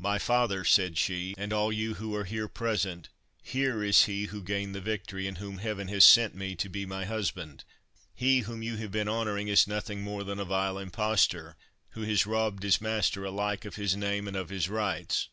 [0.00, 3.10] "My father," said she, "and all you who are here present,
[3.44, 6.84] here is he who gained the victory, and whom Heaven has sent me to be
[6.84, 7.62] my husband.
[8.12, 11.56] He whom you have been honouring is nothing more than a vile impostor,
[11.90, 15.28] who has robbed his master alike of his name and of his rights.